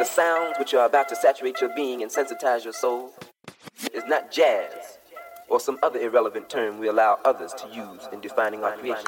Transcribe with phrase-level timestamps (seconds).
[0.00, 3.12] The sounds which are about to saturate your being and sensitize your soul
[3.92, 4.96] is not jazz
[5.50, 9.04] or some other irrelevant term we allow others to use in defining our creation.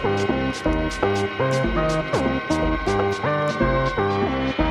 [0.00, 0.18] thank
[4.58, 4.63] you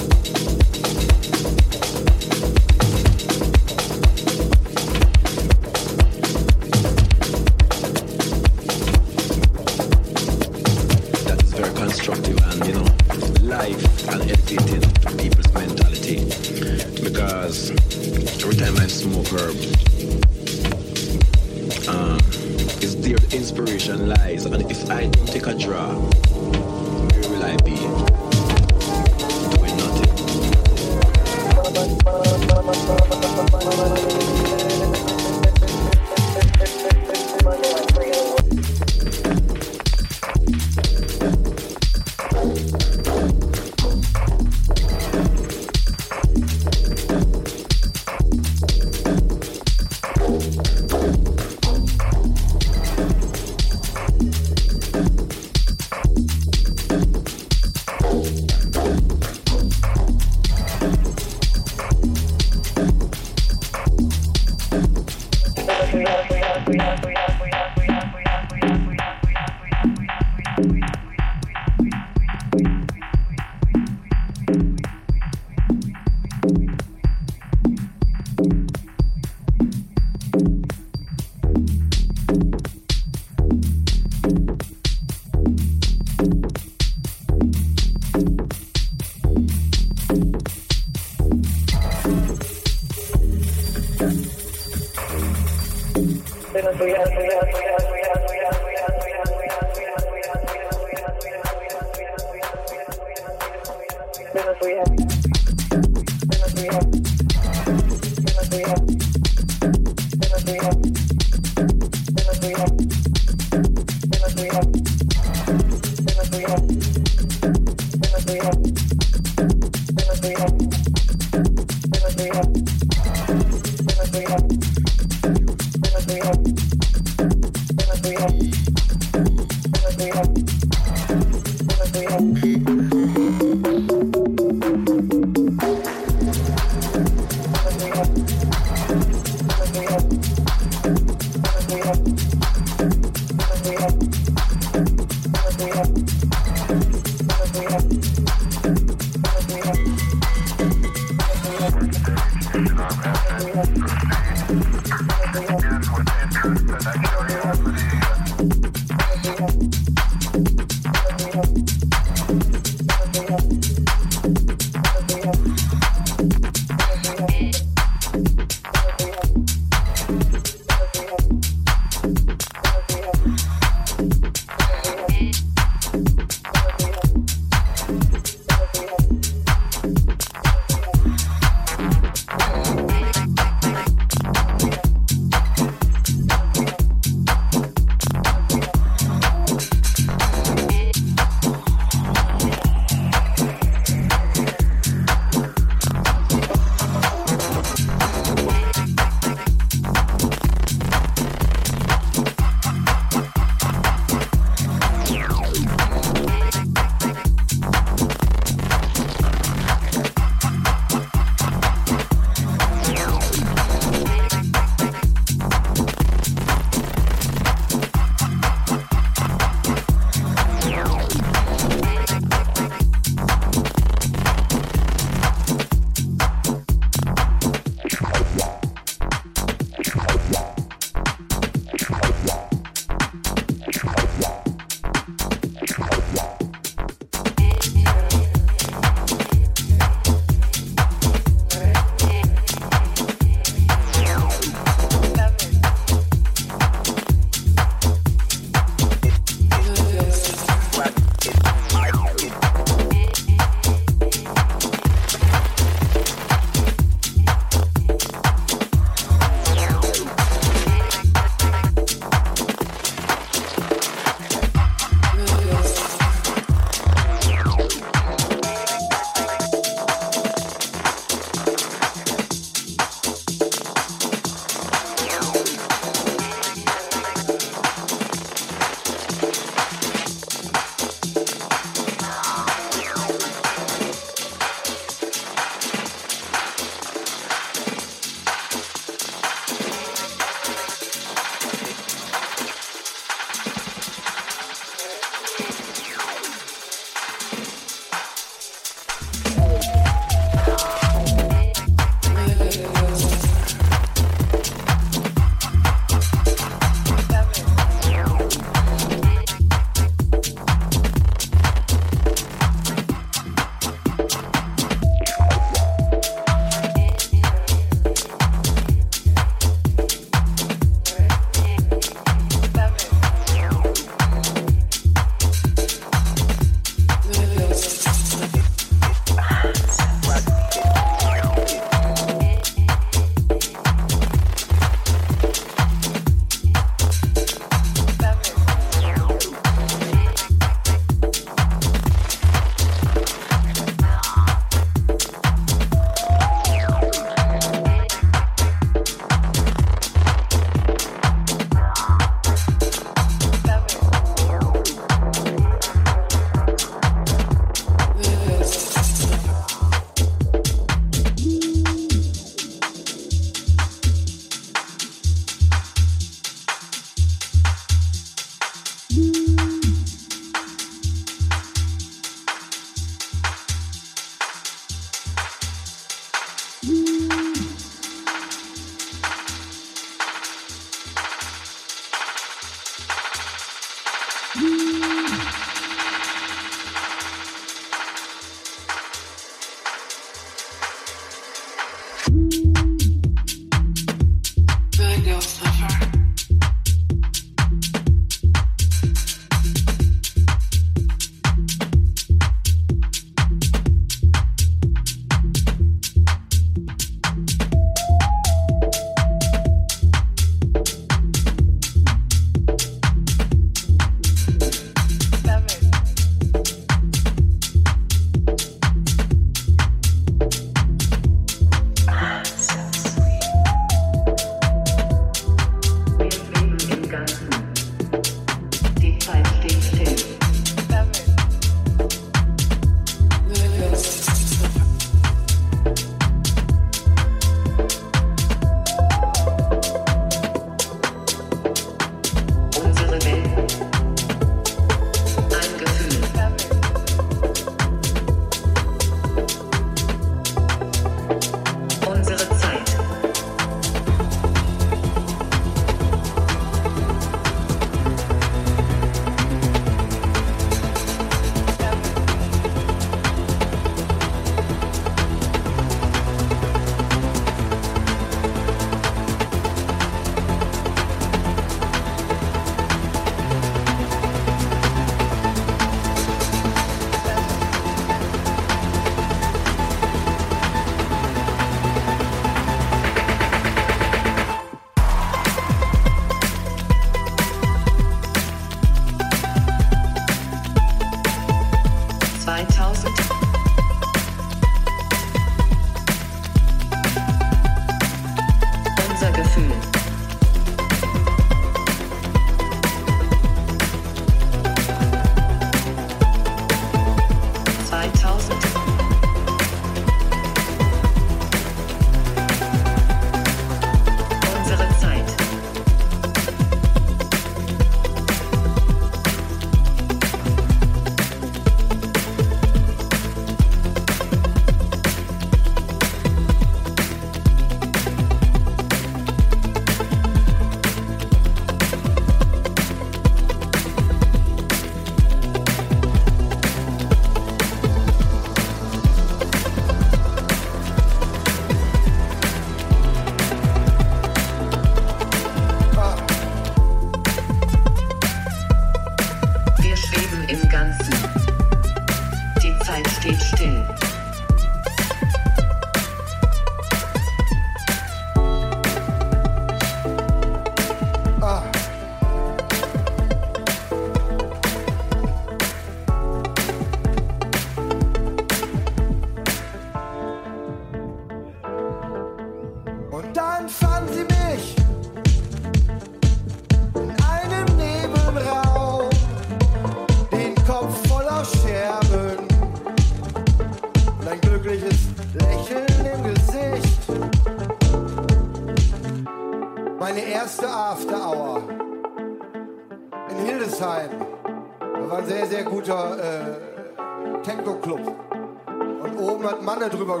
[599.70, 600.00] drüber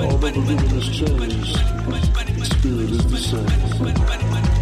[0.00, 1.54] all the we has changed,
[2.36, 4.53] the spirit is the same.